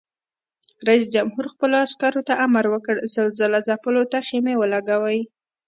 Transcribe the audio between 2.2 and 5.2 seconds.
ته امر وکړ؛ زلزله ځپلو ته خېمې ولګوئ!